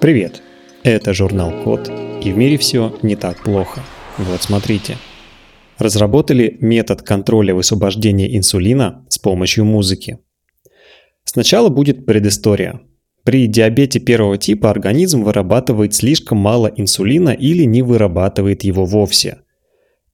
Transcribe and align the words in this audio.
Привет! 0.00 0.42
Это 0.84 1.12
журнал 1.12 1.52
Код, 1.64 1.90
и 2.22 2.30
в 2.30 2.36
мире 2.36 2.56
все 2.56 2.96
не 3.02 3.16
так 3.16 3.42
плохо. 3.42 3.80
Вот 4.16 4.40
смотрите. 4.40 4.96
Разработали 5.76 6.56
метод 6.60 7.02
контроля 7.02 7.52
высвобождения 7.52 8.36
инсулина 8.36 9.04
с 9.08 9.18
помощью 9.18 9.64
музыки. 9.64 10.18
Сначала 11.24 11.68
будет 11.68 12.06
предыстория. 12.06 12.80
При 13.24 13.48
диабете 13.48 13.98
первого 13.98 14.38
типа 14.38 14.70
организм 14.70 15.24
вырабатывает 15.24 15.94
слишком 15.94 16.38
мало 16.38 16.68
инсулина 16.68 17.30
или 17.30 17.64
не 17.64 17.82
вырабатывает 17.82 18.62
его 18.62 18.84
вовсе. 18.84 19.38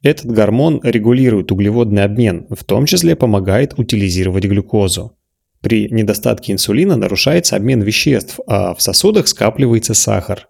Этот 0.02 0.26
гормон 0.26 0.80
регулирует 0.82 1.52
углеводный 1.52 2.04
обмен, 2.04 2.46
в 2.48 2.64
том 2.64 2.86
числе 2.86 3.16
помогает 3.16 3.78
утилизировать 3.78 4.44
глюкозу. 4.44 5.18
При 5.64 5.88
недостатке 5.90 6.52
инсулина 6.52 6.94
нарушается 6.94 7.56
обмен 7.56 7.80
веществ, 7.80 8.38
а 8.46 8.74
в 8.74 8.82
сосудах 8.82 9.26
скапливается 9.26 9.94
сахар. 9.94 10.48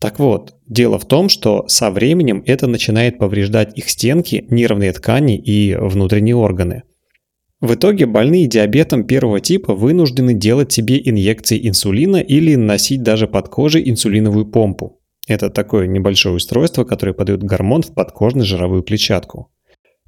Так 0.00 0.20
вот, 0.20 0.54
дело 0.64 1.00
в 1.00 1.08
том, 1.08 1.28
что 1.28 1.66
со 1.66 1.90
временем 1.90 2.44
это 2.46 2.68
начинает 2.68 3.18
повреждать 3.18 3.76
их 3.76 3.90
стенки, 3.90 4.46
нервные 4.48 4.92
ткани 4.92 5.36
и 5.36 5.74
внутренние 5.74 6.36
органы. 6.36 6.84
В 7.60 7.74
итоге 7.74 8.06
больные 8.06 8.46
диабетом 8.46 9.02
первого 9.02 9.40
типа 9.40 9.74
вынуждены 9.74 10.34
делать 10.34 10.70
себе 10.70 11.00
инъекции 11.04 11.68
инсулина 11.68 12.18
или 12.18 12.54
носить 12.54 13.02
даже 13.02 13.26
под 13.26 13.48
кожей 13.48 13.90
инсулиновую 13.90 14.46
помпу. 14.46 15.00
Это 15.26 15.50
такое 15.50 15.88
небольшое 15.88 16.36
устройство, 16.36 16.84
которое 16.84 17.12
подает 17.12 17.42
гормон 17.42 17.82
в 17.82 17.92
подкожно-жировую 17.92 18.84
клетчатку. 18.84 19.50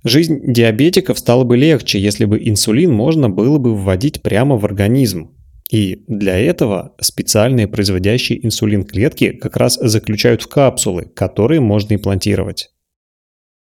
Жизнь 0.02 0.40
диабетиков 0.46 1.18
стала 1.18 1.44
бы 1.44 1.56
легче, 1.56 2.00
если 2.00 2.24
бы 2.24 2.38
инсулин 2.42 2.92
можно 2.92 3.28
было 3.28 3.58
бы 3.58 3.74
вводить 3.74 4.22
прямо 4.22 4.56
в 4.56 4.64
организм. 4.64 5.36
И 5.70 6.04
для 6.08 6.38
этого 6.38 6.94
специальные 7.00 7.68
производящие 7.68 8.44
инсулин 8.44 8.84
клетки 8.84 9.32
как 9.32 9.56
раз 9.56 9.78
заключают 9.80 10.42
в 10.42 10.48
капсулы, 10.48 11.04
которые 11.14 11.60
можно 11.60 11.94
имплантировать. 11.94 12.70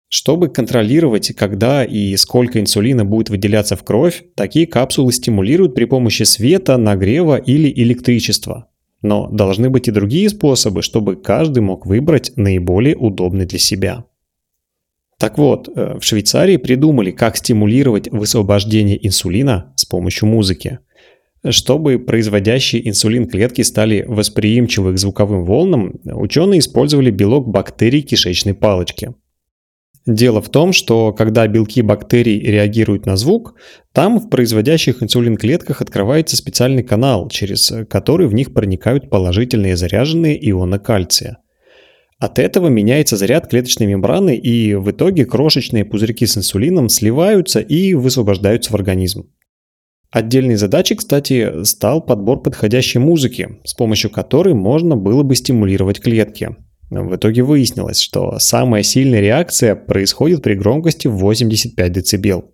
Чтобы 0.09 0.49
контролировать, 0.49 1.33
когда 1.35 1.83
и 1.83 2.15
сколько 2.15 2.59
инсулина 2.59 3.05
будет 3.05 3.29
выделяться 3.29 3.75
в 3.75 3.83
кровь, 3.83 4.23
такие 4.35 4.67
капсулы 4.67 5.11
стимулируют 5.11 5.73
при 5.73 5.85
помощи 5.85 6.23
света, 6.23 6.77
нагрева 6.77 7.37
или 7.37 7.71
электричества. 7.71 8.69
Но 9.01 9.27
должны 9.29 9.69
быть 9.69 9.87
и 9.87 9.91
другие 9.91 10.29
способы, 10.29 10.83
чтобы 10.83 11.15
каждый 11.15 11.61
мог 11.61 11.85
выбрать 11.85 12.33
наиболее 12.35 12.95
удобный 12.95 13.45
для 13.45 13.59
себя. 13.59 14.05
Так 15.17 15.37
вот, 15.37 15.69
э, 15.69 15.97
в 15.97 16.03
Швейцарии 16.03 16.57
придумали, 16.57 17.11
как 17.11 17.37
стимулировать 17.37 18.09
высвобождение 18.11 19.05
инсулина 19.05 19.73
с 19.75 19.85
помощью 19.85 20.27
музыки. 20.27 20.79
Чтобы 21.47 21.99
производящие 21.99 22.87
инсулин 22.89 23.27
клетки 23.27 23.61
стали 23.61 24.03
восприимчивы 24.07 24.93
к 24.93 24.97
звуковым 24.97 25.45
волнам, 25.45 25.93
ученые 26.03 26.59
использовали 26.59 27.11
белок 27.11 27.47
бактерий 27.47 28.01
кишечной 28.01 28.55
палочки. 28.55 29.13
Дело 30.07 30.41
в 30.41 30.49
том, 30.49 30.73
что 30.73 31.13
когда 31.13 31.47
белки 31.47 31.81
бактерий 31.81 32.39
реагируют 32.39 33.05
на 33.05 33.15
звук, 33.15 33.55
там 33.91 34.19
в 34.19 34.29
производящих 34.29 35.01
инсулин 35.01 35.37
клетках 35.37 35.81
открывается 35.81 36.35
специальный 36.35 36.83
канал, 36.83 37.27
через 37.29 37.71
который 37.89 38.27
в 38.27 38.33
них 38.33 38.53
проникают 38.53 39.09
положительные 39.09 39.77
заряженные 39.77 40.37
ионы 40.49 40.77
кальция– 40.77 41.37
от 42.25 42.39
этого 42.39 42.67
меняется 42.67 43.17
заряд 43.17 43.47
клеточной 43.47 43.87
мембраны, 43.87 44.35
и 44.35 44.73
в 44.73 44.89
итоге 44.91 45.25
крошечные 45.25 45.85
пузырьки 45.85 46.25
с 46.25 46.37
инсулином 46.37 46.89
сливаются 46.89 47.59
и 47.59 47.93
высвобождаются 47.93 48.71
в 48.71 48.75
организм. 48.75 49.29
Отдельной 50.11 50.55
задачей, 50.55 50.95
кстати, 50.95 51.63
стал 51.63 52.01
подбор 52.01 52.41
подходящей 52.41 52.99
музыки, 52.99 53.59
с 53.63 53.73
помощью 53.73 54.09
которой 54.09 54.53
можно 54.53 54.95
было 54.95 55.23
бы 55.23 55.35
стимулировать 55.35 55.99
клетки. 55.99 56.55
В 56.89 57.15
итоге 57.15 57.43
выяснилось, 57.43 57.99
что 57.99 58.39
самая 58.39 58.81
сильная 58.83 59.19
реакция 59.19 59.75
происходит 59.75 60.41
при 60.41 60.55
громкости 60.55 61.07
85 61.07 61.93
дБ. 61.93 62.45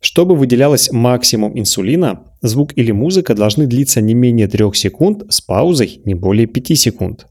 Чтобы 0.00 0.34
выделялось 0.34 0.90
максимум 0.92 1.58
инсулина, 1.58 2.32
звук 2.40 2.72
или 2.76 2.90
музыка 2.90 3.34
должны 3.34 3.66
длиться 3.66 4.00
не 4.00 4.14
менее 4.14 4.48
3 4.48 4.72
секунд 4.74 5.24
с 5.30 5.40
паузой 5.40 6.00
не 6.04 6.14
более 6.14 6.46
5 6.46 6.78
секунд. 6.78 7.26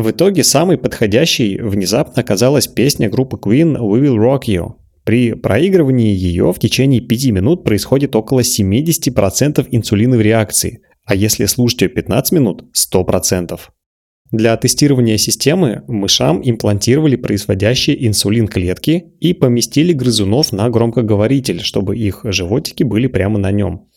В 0.00 0.12
итоге 0.12 0.44
самой 0.44 0.78
подходящей 0.78 1.60
внезапно 1.60 2.22
оказалась 2.22 2.66
песня 2.66 3.10
группы 3.10 3.36
Queen 3.36 3.76
«We 3.76 4.00
Will 4.00 4.16
Rock 4.16 4.44
You». 4.46 4.76
При 5.04 5.34
проигрывании 5.34 6.14
ее 6.14 6.54
в 6.54 6.58
течение 6.58 7.02
5 7.02 7.26
минут 7.32 7.64
происходит 7.64 8.16
около 8.16 8.40
70% 8.40 9.66
инсулиновой 9.70 10.24
реакции, 10.24 10.80
а 11.04 11.14
если 11.14 11.44
слушать 11.44 11.82
ее 11.82 11.88
15 11.90 12.32
минут– 12.32 12.64
100%. 12.94 13.60
Для 14.32 14.56
тестирования 14.56 15.18
системы 15.18 15.82
мышам 15.86 16.40
имплантировали 16.42 17.16
производящие 17.16 18.06
инсулин 18.08 18.48
клетки 18.48 19.04
и 19.20 19.34
поместили 19.34 19.92
грызунов 19.92 20.52
на 20.52 20.70
громкоговоритель, 20.70 21.60
чтобы 21.60 21.98
их 21.98 22.22
животики 22.24 22.84
были 22.84 23.06
прямо 23.06 23.38
на 23.38 23.50
нем. 23.50 23.90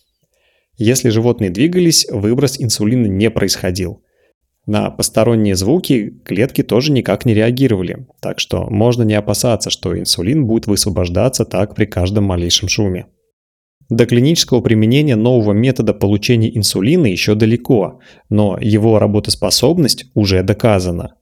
Если 0.76 1.08
животные 1.08 1.50
двигались, 1.50 2.06
выброс 2.12 2.60
инсулина 2.60 3.06
не 3.06 3.30
происходил. 3.30 4.04
На 4.66 4.90
посторонние 4.92 5.56
звуки 5.56 6.14
клетки 6.24 6.64
тоже 6.64 6.94
никак 6.94 7.26
не 7.26 7.34
реагировали, 7.34 8.08
так 8.22 8.40
что 8.40 8.68
можно 8.70 9.04
не 9.04 9.14
опасаться, 9.14 9.70
что 9.70 9.98
инсулин 10.00 10.46
будет 10.46 10.68
высвобождаться 10.68 11.44
так 11.44 11.76
при 11.76 11.86
каждом 11.86 12.24
малейшем 12.24 12.70
шуме. 12.70 13.08
До 13.90 14.06
клинического 14.06 14.62
применения 14.62 15.18
нового 15.18 15.52
метода 15.52 15.94
получения 15.94 16.56
инсулина 16.58 17.06
еще 17.08 17.36
далеко, 17.36 18.00
но 18.30 18.58
его 18.60 18.98
работоспособность 19.00 20.06
уже 20.14 20.42
доказана. 20.44 21.16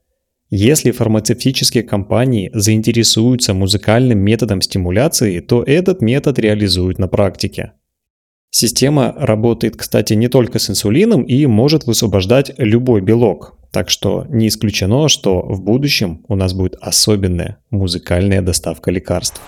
Если 0.48 0.90
фармацевтические 0.92 1.82
компании 1.82 2.50
заинтересуются 2.54 3.54
музыкальным 3.54 4.20
методом 4.20 4.60
стимуляции, 4.60 5.40
то 5.40 5.62
этот 5.62 6.00
метод 6.00 6.38
реализуют 6.38 6.98
на 6.98 7.08
практике. 7.08 7.72
Система 8.54 9.14
работает, 9.16 9.76
кстати, 9.76 10.12
не 10.12 10.28
только 10.28 10.58
с 10.58 10.68
инсулином 10.68 11.22
и 11.22 11.46
может 11.46 11.86
высвобождать 11.86 12.52
любой 12.58 13.00
белок. 13.00 13.56
Так 13.72 13.88
что 13.88 14.26
не 14.28 14.48
исключено, 14.48 15.08
что 15.08 15.40
в 15.40 15.62
будущем 15.62 16.22
у 16.28 16.36
нас 16.36 16.52
будет 16.52 16.76
особенная 16.78 17.60
музыкальная 17.70 18.42
доставка 18.42 18.90
лекарств. 18.90 19.40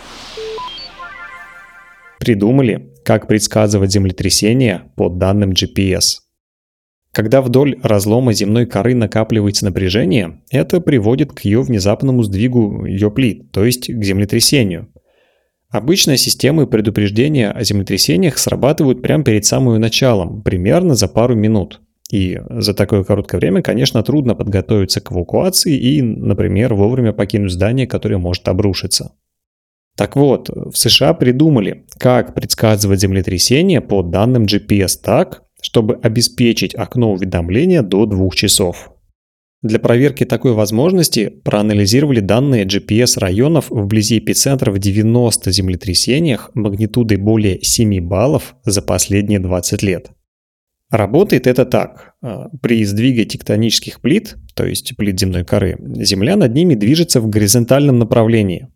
Придумали, 2.19 2.94
как 3.04 3.28
предсказывать 3.28 3.93
землетрясения 3.93 4.91
по 4.97 5.10
данным 5.10 5.50
GPS. 5.50 6.20
Когда 7.12 7.43
вдоль 7.43 7.78
разлома 7.82 8.32
земной 8.32 8.64
коры 8.64 8.94
накапливается 8.94 9.66
напряжение, 9.66 10.41
это 10.50 10.81
приводит 10.81 11.34
к 11.34 11.41
ее 11.41 11.60
внезапному 11.60 12.22
сдвигу 12.22 12.87
ее 12.87 13.10
плит, 13.10 13.53
то 13.53 13.66
есть 13.66 13.87
к 13.93 14.03
землетрясению– 14.03 14.88
Обычно 15.74 16.16
системы 16.16 16.68
предупреждения 16.68 17.50
о 17.50 17.64
землетрясениях 17.64 18.38
срабатывают 18.38 19.02
прямо 19.02 19.24
перед 19.24 19.44
самым 19.44 19.80
началом, 19.80 20.40
примерно 20.40 20.94
за 20.94 21.08
пару 21.08 21.34
минут. 21.34 21.80
И 22.12 22.40
за 22.48 22.74
такое 22.74 23.02
короткое 23.02 23.38
время, 23.38 23.60
конечно, 23.60 24.00
трудно 24.04 24.36
подготовиться 24.36 25.00
к 25.00 25.10
эвакуации 25.10 25.76
и, 25.76 26.00
например, 26.00 26.74
вовремя 26.74 27.12
покинуть 27.12 27.50
здание, 27.50 27.88
которое 27.88 28.18
может 28.18 28.46
обрушиться. 28.46 29.14
Так 29.96 30.14
вот, 30.14 30.48
в 30.48 30.76
США 30.76 31.12
придумали, 31.12 31.86
как 31.98 32.36
предсказывать 32.36 33.00
землетрясения 33.00 33.80
по 33.80 34.04
данным 34.04 34.44
GPS 34.44 34.92
так, 35.02 35.42
чтобы 35.60 35.98
обеспечить 36.00 36.76
окно 36.76 37.14
уведомления 37.14 37.82
до 37.82 38.06
двух 38.06 38.36
часов. 38.36 38.94
Для 39.64 39.78
проверки 39.78 40.25
такой 40.25 40.52
возможности 40.52 41.30
проанализировали 41.42 42.20
данные 42.20 42.66
GPS 42.66 43.19
районов 43.19 43.70
вблизи 43.70 44.19
эпицентра 44.19 44.70
в 44.70 44.78
90 44.78 45.50
землетрясениях 45.52 46.50
магнитудой 46.52 47.16
более 47.16 47.62
7 47.62 47.98
баллов 48.06 48.56
за 48.62 48.82
последние 48.82 49.38
20 49.38 49.82
лет. 49.82 50.10
Работает 50.91 51.47
это 51.47 51.64
так. 51.64 52.12
А, 52.20 52.50
при 52.60 52.84
сдвиге 52.84 53.25
тектонических 53.25 54.02
плит, 54.02 54.37
то 54.55 54.66
есть 54.66 54.94
плит 54.99 55.19
земной 55.19 55.46
коры, 55.46 55.78
Земля 55.96 56.37
над 56.37 56.52
ними 56.52 56.75
движется 56.75 57.22
в 57.22 57.28
горизонтальном 57.31 57.99
направлении. 57.99 58.69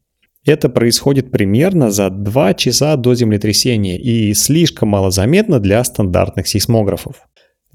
Это 0.47 0.71
происходит 0.71 1.31
примерно 1.31 1.91
за 1.91 2.09
2 2.09 2.55
часа 2.55 2.97
до 2.97 3.15
землетрясения 3.15 3.99
и 3.99 4.33
слишком 4.33 4.89
малозаметно 4.89 5.61
для 5.61 5.85
стандартных 5.85 6.49
сейсмографов. 6.49 7.28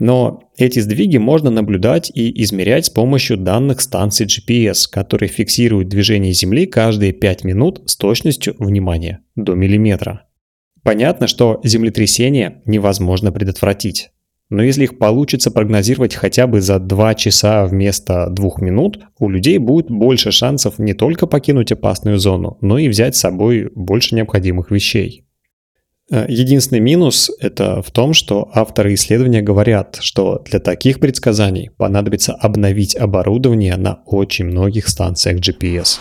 Но 0.03 0.50
эти 0.57 0.79
сдвиги 0.79 1.15
можно 1.15 1.50
наблюдать 1.50 2.11
и 2.13 2.44
измерять 2.44 2.88
с 2.88 2.89
помощью 2.89 3.38
данных 3.38 3.79
станций 3.79 4.25
GPS, 4.25 4.79
которые 4.91 5.29
фиксируют 5.29 5.88
движение 5.88 6.33
Земли 6.33 6.65
каждые 6.65 7.13
5 7.13 7.45
минут 7.45 7.83
с 7.85 7.95
точностью, 7.95 8.53
внимания, 8.59 9.21
до 9.38 9.53
миллиметра. 9.53 10.23
Понятно, 10.83 11.27
что 11.27 11.61
землетрясения 11.63 12.61
невозможно 12.65 13.31
предотвратить. 13.31 14.09
Но 14.50 14.61
если 14.61 14.83
их 14.83 14.97
получится 14.97 15.51
прогнозировать 15.51 16.15
хотя 16.15 16.47
бы 16.47 16.59
за 16.59 16.79
2 16.79 17.15
часа 17.15 17.65
вместо 17.65 18.27
2 18.29 18.50
минут, 18.57 19.00
у 19.19 19.29
людей 19.29 19.57
будет 19.57 19.89
больше 19.89 20.31
шансов 20.31 20.79
не 20.79 20.94
только 20.94 21.27
покинуть 21.27 21.71
опасную 21.71 22.19
зону, 22.19 22.57
но 22.59 22.77
и 22.77 22.89
взять 22.89 23.15
с 23.15 23.21
собой 23.21 23.71
больше 23.73 24.15
необходимых 24.15 24.69
вещей. 24.69 25.23
Э, 26.11 26.25
единственный 26.27 26.81
минус 26.81 27.31
это 27.39 27.81
в 27.81 27.91
том, 27.91 28.13
что 28.13 28.50
авторы 28.53 28.94
исследования 28.94 29.41
говорят, 29.41 29.97
что 30.01 30.39
для 30.45 30.59
таких 30.59 31.00
предсказаний 31.00 31.69
понадобится 31.77 32.33
обновить 32.33 32.95
оборудование 32.95 33.77
на 33.77 34.01
очень 34.05 34.45
многих 34.45 34.88
станциях 34.89 35.39
GPS. 35.39 36.00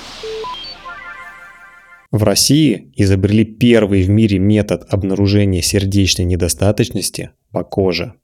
В 2.10 2.25
России 2.25 2.93
изобрели 2.96 3.44
первый 3.44 4.02
в 4.02 4.10
мире 4.10 4.38
метод 4.38 4.84
обнаружения 4.90 5.62
сердечной 5.62 6.26
недостаточности 6.26 7.31
по 7.52 7.64
коже. 7.64 8.14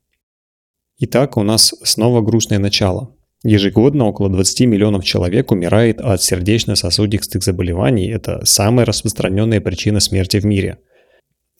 Итак, 0.99 1.37
у 1.37 1.43
нас 1.43 1.73
снова 1.83 2.21
грустное 2.21 2.59
начало. 2.59 3.15
Ежегодно 3.41 4.05
около 4.05 4.29
20 4.29 4.67
миллионов 4.67 5.05
человек 5.05 5.49
умирает 5.51 6.01
от 6.01 6.21
сердечно-сосудистых 6.21 7.41
заболеваний. 7.41 8.09
Это 8.09 8.45
самая 8.45 8.85
распространенная 8.85 9.61
причина 9.61 10.01
смерти 10.01 10.37
в 10.37 10.45
мире– 10.45 10.79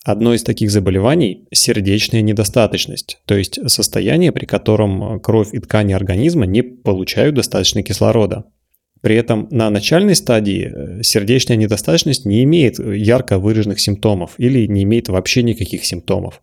Одно 0.10 0.34
из 0.34 0.42
таких 0.42 0.72
заболеваний– 0.72 1.46
сердечная 1.52 2.24
недостаточность, 2.24 3.20
то 3.28 3.36
есть 3.36 3.60
состояние, 3.70 4.32
при 4.32 4.48
котором 4.48 5.20
кровь 5.20 5.54
и 5.54 5.60
ткани 5.60 5.94
организма 5.94 6.48
не 6.48 6.64
получают 6.64 7.36
достаточно 7.36 7.84
кислорода. 7.84 8.46
При 9.02 9.16
этом 9.16 9.48
на 9.52 9.70
начальной 9.70 10.16
стадии 10.16 10.74
э, 10.74 11.04
сердечная 11.04 11.58
недостаточность 11.58 12.26
не 12.26 12.44
имеет 12.44 12.80
ярко 12.80 13.38
выраженных 13.38 13.80
симптомов 13.80 14.34
или 14.40 14.66
не 14.66 14.82
имеет 14.82 15.10
вообще 15.10 15.44
никаких 15.44 15.86
симптомов. 15.86 16.42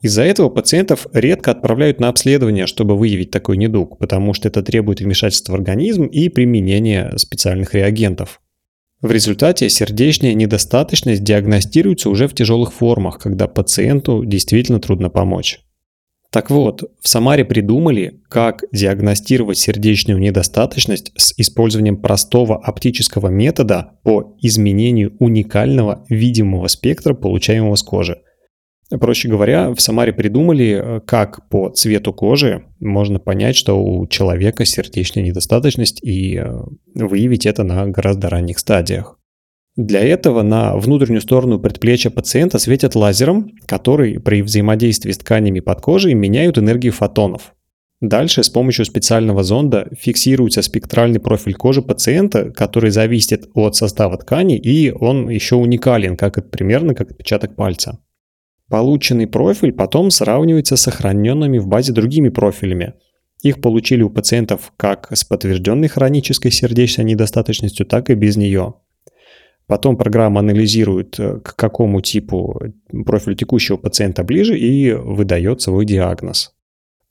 Из-за 0.00 0.22
этого 0.22 0.48
пациентов 0.48 1.08
редко 1.12 1.50
отправляют 1.50 1.98
на 1.98 2.08
обследование, 2.08 2.68
чтобы 2.68 2.96
выявить 2.96 3.32
такой 3.32 3.56
недуг, 3.56 3.98
потому 3.98 4.34
что 4.34 4.46
это 4.46 4.62
требует 4.62 5.00
вмешательства 5.00 5.50
в 5.50 5.56
организм 5.56 6.04
и 6.04 6.28
применения 6.28 7.12
специальных 7.16 7.74
реагентов. 7.74 8.40
В 9.00 9.12
результате 9.12 9.70
сердечная 9.70 10.34
недостаточность 10.34 11.22
диагностируется 11.22 12.10
уже 12.10 12.26
в 12.26 12.34
тяжелых 12.34 12.72
формах, 12.72 13.20
когда 13.20 13.46
пациенту 13.46 14.24
действительно 14.24 14.80
трудно 14.80 15.08
помочь. 15.08 15.60
Так 16.30 16.50
вот, 16.50 16.82
в 17.00 17.08
Самаре 17.08 17.44
придумали, 17.44 18.20
как 18.28 18.64
диагностировать 18.72 19.56
сердечную 19.56 20.18
недостаточность 20.18 21.12
с 21.16 21.32
использованием 21.38 21.96
простого 21.96 22.56
оптического 22.56 23.28
метода 23.28 23.92
по 24.02 24.36
изменению 24.42 25.16
уникального 25.20 26.04
видимого 26.08 26.66
спектра, 26.66 27.14
получаемого 27.14 27.76
с 27.76 27.82
кожи– 27.82 28.20
Проще 28.90 29.28
говоря, 29.28 29.70
в 29.74 29.80
Самаре 29.80 30.14
придумали, 30.14 30.80
э, 30.82 31.00
как 31.00 31.46
по 31.50 31.68
цвету 31.68 32.14
кожи 32.14 32.64
можно 32.80 33.18
понять, 33.18 33.54
что 33.54 33.74
у 33.74 34.06
человека 34.06 34.64
сердечная 34.64 35.22
недостаточность 35.22 36.02
и 36.02 36.36
э, 36.36 36.48
выявить 36.94 37.44
это 37.44 37.64
на 37.64 37.86
гораздо 37.88 38.30
ранних 38.30 38.58
стадиях. 38.58 39.18
Для 39.76 40.00
этого 40.00 40.42
на 40.42 40.74
внутреннюю 40.76 41.20
сторону 41.20 41.60
предплечья 41.60 42.10
пациента 42.10 42.58
светят 42.58 42.94
лазером, 42.94 43.52
который 43.66 44.18
при 44.18 44.42
взаимодействии 44.42 45.12
с 45.12 45.18
тканями 45.18 45.60
под 45.60 45.80
кожей 45.82 46.14
меняют 46.14 46.58
энергию 46.58 46.92
фотонов. 46.92 47.54
Дальше 48.00 48.42
с 48.42 48.48
помощью 48.48 48.86
специального 48.86 49.42
зонда 49.42 49.88
фиксируется 49.96 50.62
спектральный 50.62 51.20
профиль 51.20 51.54
кожи 51.54 51.82
пациента, 51.82 52.50
который 52.50 52.90
зависит 52.90 53.50
от 53.54 53.76
состава 53.76 54.16
ткани, 54.16 54.56
и 54.56 54.90
он 54.92 55.28
еще 55.28 55.56
уникален, 55.56 56.16
как 56.16 56.50
примерно 56.50 56.94
как 56.94 57.10
отпечаток 57.10 57.54
пальца. 57.54 57.98
Полученный 58.68 59.26
профиль 59.26 59.72
потом 59.72 60.10
сравнивается 60.10 60.76
с 60.76 60.82
сохраненными 60.82 61.58
в 61.58 61.66
базе 61.66 61.92
другими 61.92 62.28
профилями. 62.28 62.94
Их 63.42 63.60
получили 63.60 64.02
у 64.02 64.10
пациентов 64.10 64.72
как 64.76 65.08
с 65.10 65.24
подтвержденной 65.24 65.88
хронической 65.88 66.50
сердечной 66.50 67.04
недостаточностью, 67.04 67.86
так 67.86 68.10
и 68.10 68.14
без 68.14 68.36
нее. 68.36 68.74
Потом 69.66 69.96
программа 69.96 70.40
анализирует, 70.40 71.18
э, 71.18 71.40
к 71.40 71.54
какому 71.54 72.00
типу 72.00 72.60
профиль 73.06 73.36
текущего 73.36 73.76
пациента 73.76 74.24
ближе 74.24 74.58
и 74.58 74.92
выдает 74.92 75.60
свой 75.60 75.84
диагноз. 75.84 76.54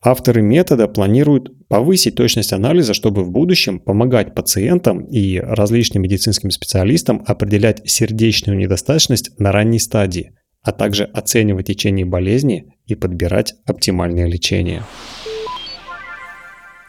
Авторы 0.03 0.41
метода 0.41 0.87
планируют 0.87 1.67
повысить 1.67 2.15
точность 2.15 2.53
анализа, 2.53 2.93
чтобы 2.93 3.23
в 3.23 3.31
будущем 3.31 3.79
помогать 3.79 4.35
пациентам 4.35 5.05
и 5.05 5.39
различным 5.39 6.03
медицинским 6.03 6.51
специалистам 6.51 7.23
определять 7.25 7.81
сердечную 7.89 8.59
недостаточность 8.59 9.39
на 9.39 9.51
ранней 9.51 9.79
стадии– 9.79 10.33
а 10.67 10.73
также 10.73 11.05
оценивать 11.05 11.67
течение 11.67 12.05
болезни 12.05 12.73
и 12.87 12.95
подбирать 12.95 13.55
оптимальное 13.65 14.27
лечение. 14.27 14.83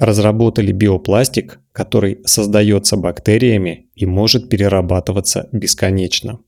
Разработали 0.01 0.73
биопластик, 0.73 1.61
который 1.71 2.19
создается 2.25 2.97
бактериями 2.97 3.89
и 3.95 4.05
может 4.05 4.49
перерабатываться 4.49 5.49
бесконечно. 5.53 6.41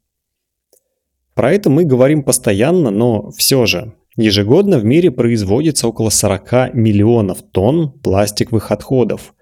Про 1.36 1.52
это 1.52 1.70
мы 1.70 1.84
говорим 1.84 2.24
постоянно, 2.24 2.90
но 2.90 3.30
все 3.30 3.64
же 3.64 3.94
ежегодно 4.16 4.80
в 4.80 4.84
мире 4.84 5.12
производится 5.12 5.86
около 5.86 6.10
40 6.10 6.74
миллионов 6.74 7.42
тонн 7.42 7.92
пластиковых 7.92 8.72
отходов, 8.72 9.34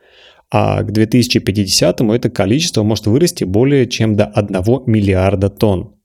а 0.51 0.83
к 0.83 0.93
2050 0.93 2.03
это 2.03 2.29
количество 2.29 2.83
может 2.83 3.07
вырасти 3.07 3.45
более 3.45 3.87
чем 3.87 4.15
до 4.15 4.27
1 4.27 4.83
миллиарда 4.85 5.49
тонн. 5.49 5.98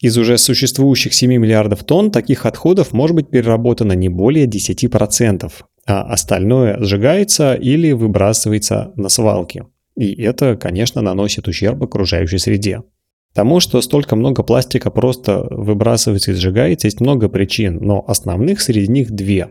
Из 0.00 0.16
уже 0.16 0.38
существующих 0.38 1.12
7 1.12 1.30
миллиардов 1.30 1.84
тонн 1.84 2.10
таких 2.10 2.46
отходов 2.46 2.92
может 2.92 3.14
быть 3.14 3.28
переработано 3.28 3.92
не 3.92 4.08
более 4.08 4.46
10%, 4.46 5.52
а 5.86 6.02
остальное 6.02 6.82
сжигается 6.82 7.54
или 7.54 7.92
выбрасывается 7.92 8.92
на 8.96 9.10
свалки. 9.10 9.64
И 9.96 10.22
это, 10.22 10.56
конечно, 10.56 11.02
наносит 11.02 11.48
ущерб 11.48 11.82
окружающей 11.82 12.38
среде. 12.38 12.82
Тому, 13.34 13.60
что 13.60 13.82
столько 13.82 14.16
много 14.16 14.42
пластика 14.42 14.90
просто 14.90 15.46
выбрасывается 15.50 16.32
и 16.32 16.34
сжигается, 16.34 16.86
есть 16.86 17.00
много 17.00 17.28
причин, 17.28 17.76
но 17.80 18.02
основных 18.08 18.62
среди 18.62 18.88
них 18.88 19.10
две. 19.10 19.50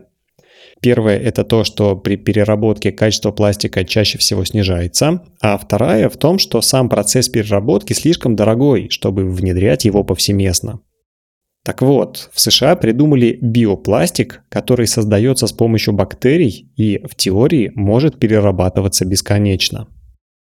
Первое– 0.80 1.18
это 1.20 1.44
то, 1.44 1.62
что 1.64 1.94
при 1.94 2.16
переработке 2.16 2.90
качество 2.90 3.32
пластика 3.32 3.84
чаще 3.84 4.16
всего 4.18 4.44
снижается, 4.44 5.22
а 5.40 5.58
вторая 5.58 6.08
в 6.08 6.16
том, 6.16 6.38
что 6.38 6.62
сам 6.62 6.88
процесс 6.88 7.28
переработки 7.28 7.92
слишком 7.92 8.34
дорогой, 8.34 8.88
чтобы 8.88 9.30
внедрять 9.30 9.84
его 9.84 10.04
повсеместно. 10.04 10.80
Так 11.62 11.82
вот, 11.82 12.30
в 12.32 12.40
США 12.40 12.74
придумали 12.76 13.38
биопластик, 13.42 14.42
который 14.48 14.86
создается 14.86 15.46
с 15.46 15.52
помощью 15.52 15.92
бактерий 15.92 16.72
и 16.76 16.98
в 17.06 17.14
теории 17.14 17.70
может 17.74 18.18
перерабатываться 18.18 19.04
бесконечно. 19.04 19.86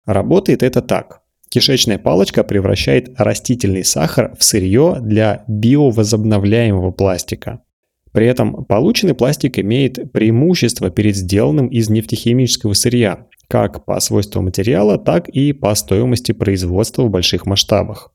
Работает 0.04 0.64
это 0.64 0.82
так. 0.82 1.20
Кишечная 1.48 1.98
палочка 1.98 2.42
превращает 2.42 3.10
растительный 3.16 3.84
сахар 3.84 4.34
в 4.36 4.42
сырье 4.42 4.98
для 5.00 5.44
биовозобновляемого 5.46 6.90
пластика. 6.90 7.60
При 8.16 8.26
этом 8.26 8.64
полученный 8.64 9.12
пластик 9.12 9.58
имеет 9.58 10.10
преимущество 10.10 10.88
перед 10.88 11.14
сделанным 11.16 11.66
из 11.66 11.90
нефтехимического 11.90 12.72
сырья, 12.72 13.26
как 13.46 13.84
по 13.84 14.00
свойствам 14.00 14.46
материала, 14.46 14.96
так 14.96 15.28
и 15.28 15.52
по 15.52 15.74
стоимости 15.74 16.32
производства 16.32 17.02
в 17.02 17.10
больших 17.10 17.44
масштабах. 17.44 18.14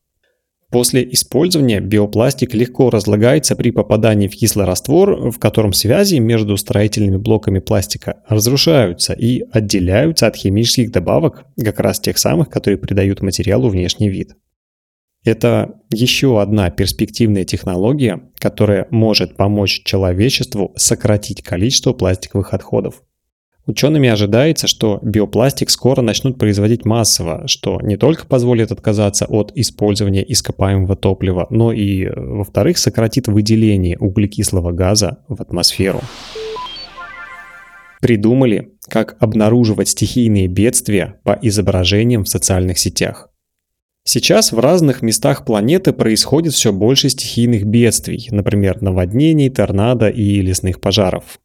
После 0.72 1.08
использования 1.12 1.82
биопластик 1.82 2.56
легко 2.56 2.90
разлагается 2.90 3.56
при 3.56 3.70
попадании 3.70 4.28
в 4.28 4.32
кислый 4.32 4.66
раствор, 4.66 5.30
в 5.30 5.38
котором 5.38 5.72
связи 5.72 6.16
между 6.16 6.58
строительными 6.58 7.18
блоками 7.18 7.60
пластика 7.60 8.24
разрушаются 8.28 9.14
и 9.14 9.44
отделяются 9.52 10.26
от 10.26 10.36
химических 10.36 10.92
добавок, 10.92 11.46
как 11.64 11.80
раз 11.80 12.00
тех 12.00 12.18
самых, 12.18 12.50
которые 12.50 12.80
придают 12.80 13.22
материалу 13.22 13.70
внешний 13.70 14.10
вид. 14.10 14.32
Это 15.24 15.76
еще 15.92 16.42
одна 16.42 16.72
перспективная 16.72 17.44
технология, 17.46 18.32
которая 18.40 18.88
может 18.90 19.38
помочь 19.38 19.84
человечеству 19.84 20.74
сократить 20.76 21.44
количество 21.44 21.94
пластиковых 21.94 22.54
отходов. 22.56 23.04
Учеными 23.68 24.10
ожидается, 24.10 24.66
что 24.66 25.00
биопластик 25.04 25.70
скоро 25.70 26.02
начнут 26.02 26.40
производить 26.40 26.84
массово, 26.84 27.48
что 27.48 27.80
не 27.82 27.96
только 27.96 28.26
позволит 28.26 28.72
отказаться 28.72 29.28
от 29.28 29.52
использования 29.56 30.24
ископаемого 30.30 30.96
топлива, 30.96 31.46
но 31.52 31.72
и, 31.72 32.10
во-вторых, 32.10 32.80
сократит 32.80 33.28
выделение 33.28 34.00
углекислого 34.00 34.72
газа 34.72 35.24
в 35.28 35.40
атмосферу. 35.40 36.02
Придумали, 38.02 38.74
как 38.90 39.16
обнаруживать 39.20 39.90
стихийные 39.90 40.48
бедствия 40.48 41.20
по 41.24 41.38
изображениям 41.40 42.24
в 42.24 42.30
социальных 42.30 42.80
сетях. 42.80 43.30
Сейчас 44.04 44.52
в 44.52 44.60
разных 44.60 45.04
местах 45.04 45.46
планеты 45.46 45.94
происходит 45.94 46.54
все 46.54 46.74
больше 46.74 47.10
стихийных 47.10 47.66
бедствий, 47.66 48.28
например, 48.32 48.82
наводнений, 48.82 49.50
торнадо 49.50 50.10
и 50.10 50.42
лесных 50.42 50.82
пожаров. 50.82 51.40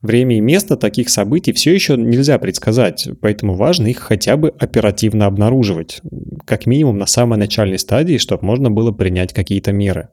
Время 0.00 0.36
и 0.36 0.40
место 0.40 0.76
таких 0.76 1.08
событий 1.08 1.52
все 1.52 1.72
еще 1.72 1.96
нельзя 1.96 2.36
предсказать, 2.40 3.08
поэтому 3.20 3.54
важно 3.54 3.86
их 3.86 4.00
хотя 4.00 4.36
бы 4.36 4.48
оперативно 4.48 5.26
обнаруживать, 5.26 6.00
как 6.44 6.66
минимум 6.66 6.98
на 6.98 7.06
самой 7.06 7.38
начальной 7.38 7.78
стадии, 7.78 8.18
чтобы 8.18 8.44
можно 8.44 8.68
было 8.68 8.90
принять 8.90 9.32
какие-то 9.32 9.70
меры. 9.70 10.08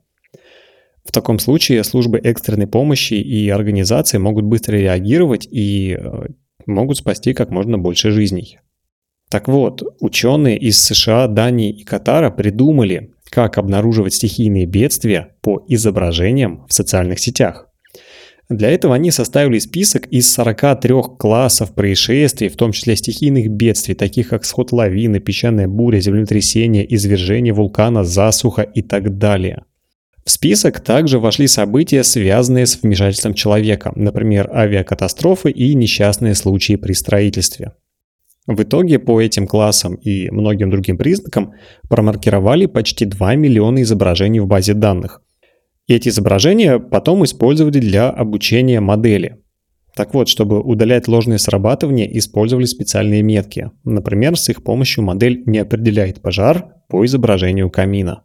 В 1.04 1.12
таком 1.12 1.40
случае 1.40 1.84
службы 1.84 2.20
экстренной 2.20 2.68
помощи 2.68 3.16
и 3.16 3.50
организации 3.50 4.20
могут 4.20 4.46
быстро 4.46 4.76
реагировать 4.76 5.48
и 5.50 5.98
э, 6.00 6.28
могут 6.68 6.98
спасти 6.98 7.34
как 7.34 7.50
можно 7.50 7.80
больше 7.80 8.12
жизней. 8.12 8.60
Так 9.30 9.48
вот, 9.48 9.84
ученые 10.00 10.58
из 10.58 10.82
США, 10.82 11.28
Дании 11.28 11.72
и 11.72 11.84
Катара 11.84 12.32
придумали, 12.32 13.12
как 13.30 13.60
обнаруживать 13.60 14.16
стихийные 14.16 14.66
бедствия 14.66 15.36
по 15.42 15.64
изображениям 15.68 16.66
в 16.68 16.74
социальных 16.74 17.20
сетях. 17.20 17.68
Для 18.50 18.72
этого 18.72 18.96
они 18.96 19.12
составили 19.12 19.60
список 19.60 20.08
из 20.08 20.34
43 20.34 20.94
классов 21.20 21.76
происшествий, 21.76 22.50
в 22.50 22.56
том 22.56 22.72
числе 22.72 22.96
стихийных 22.96 23.52
бедствий, 23.52 23.94
таких 23.94 24.30
как 24.30 24.44
сход 24.44 24.72
лавины, 24.72 25.20
песчаная 25.20 25.68
буря, 25.68 26.00
землетрясение, 26.00 26.92
извержение 26.96 27.54
вулкана, 27.54 28.04
засуха 28.04 28.64
и 28.64 28.82
так 28.82 29.20
далее. 29.20 29.66
В 30.26 30.32
список 30.32 30.80
также 30.80 31.20
вошли 31.20 31.46
события, 31.46 32.04
связанные 32.04 32.66
с 32.66 32.82
вмешательством 32.82 33.36
человека, 33.36 33.92
например, 33.96 34.50
авиакатастрофы 34.52 35.52
и 35.52 35.76
несчастные 35.76 36.34
случаи 36.34 36.76
при 36.76 36.94
строительстве. 36.94 37.74
В 38.50 38.64
итоге 38.64 38.98
по 38.98 39.22
этим 39.22 39.46
классам 39.46 39.94
и 39.94 40.32
многим 40.32 40.72
другим 40.72 40.98
признакам 40.98 41.54
промаркировали 41.88 42.66
почти 42.66 43.06
2 43.06 43.36
миллиона 43.36 43.84
изображений 43.84 44.40
в 44.40 44.48
базе 44.48 44.74
данных. 44.74 45.22
Эти 45.88 46.10
изображения 46.10 46.80
потом 46.80 47.24
использовали 47.24 47.78
для 47.78 48.10
обучения 48.10 48.80
модели. 48.80 49.38
Так 49.96 50.16
вот, 50.16 50.30
чтобы 50.30 50.62
удалять 50.62 51.08
ложные 51.08 51.38
срабатывания, 51.38 52.08
использовали 52.18 52.66
специальные 52.66 53.22
метки. 53.22 53.70
Например, 53.84 54.36
с 54.36 54.50
их 54.50 54.64
помощью 54.64 55.04
модель 55.04 55.44
не 55.46 55.60
определяет 55.60 56.24
пожар 56.24 56.74
по 56.88 57.06
изображению 57.06 57.70
камина. 57.70 58.24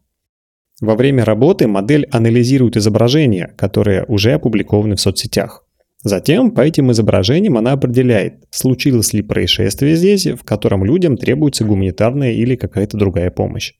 Во 0.80 0.94
время 0.94 1.26
работы 1.26 1.68
модель 1.68 2.08
анализирует 2.10 2.78
изображения, 2.78 3.52
которые 3.58 4.06
уже 4.08 4.32
опубликованы 4.32 4.96
в 4.96 5.00
соцсетях. 5.02 5.63
Затем 6.04 6.50
по 6.50 6.60
этим 6.60 6.92
изображениям 6.92 7.56
она 7.56 7.72
определяет, 7.72 8.44
случилось 8.50 9.14
ли 9.14 9.22
происшествие 9.22 9.96
здесь, 9.96 10.26
в 10.26 10.44
котором 10.44 10.84
людям 10.84 11.16
требуется 11.16 11.64
гуманитарная 11.64 12.32
или 12.32 12.56
какая-то 12.56 12.98
другая 12.98 13.30
помощь. 13.30 13.72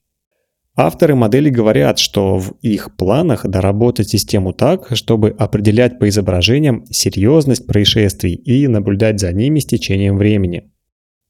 Авторы 0.75 1.13
модели 1.15 1.49
говорят, 1.49 1.99
что 1.99 2.39
в 2.39 2.55
их 2.61 2.97
планах 2.97 3.45
доработать 3.47 4.09
систему 4.09 4.53
так, 4.53 4.87
чтобы 4.93 5.29
определять 5.29 5.99
по 5.99 6.09
изображениям 6.09 6.83
серьезность 6.87 7.67
происшествий 7.67 8.33
и 8.33 8.67
наблюдать 8.67 9.19
за 9.19 9.31
ними 9.31 9.59
с 9.59 9.65
течением 9.65 10.17
времени. 10.17 10.71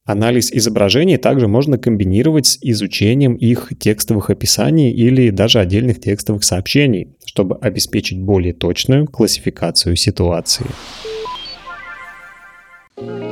Анализ 0.05 0.51
изображений 0.51 1.17
также 1.17 1.47
можно 1.47 1.79
комбинировать 1.79 2.45
с 2.45 2.59
изучением 2.61 3.33
их 3.33 3.71
текстовых 3.79 4.29
описаний 4.29 4.91
или 4.91 5.31
даже 5.31 5.59
отдельных 5.59 5.99
текстовых 5.99 6.43
сообщений, 6.43 7.07
чтобы 7.25 7.57
обеспечить 7.59 8.19
более 8.19 8.53
точную 8.53 9.07
классификацию 9.07 9.95
ситуации. 9.95 10.67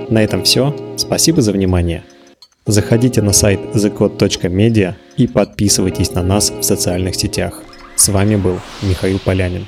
На 0.10 0.24
этом 0.24 0.44
все. 0.44 0.76
Спасибо 0.98 1.44
за 1.44 1.52
внимание. 1.52 2.04
Заходите 2.66 3.22
на 3.22 3.34
сайт 3.34 3.60
thecode.media 3.76 4.96
и 5.16 5.28
подписывайтесь 5.28 6.12
на 6.14 6.24
нас 6.24 6.50
в 6.50 6.64
социальных 6.64 7.14
сетях. 7.14 7.62
С 7.96 8.10
вами 8.10 8.36
был 8.36 8.60
Михаил 8.82 9.20
Полянин. 9.20 9.68